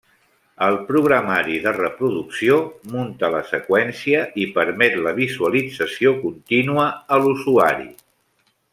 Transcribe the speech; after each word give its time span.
El 0.67 0.77
programari 0.85 1.59
de 1.65 1.73
reproducció 1.75 2.57
munta 2.95 3.31
la 3.35 3.43
seqüència 3.51 4.23
i 4.45 4.49
permet 4.57 4.99
la 5.09 5.15
visualització 5.23 6.19
continua 6.27 6.91
a 7.19 7.25
l'usuari. 7.27 7.91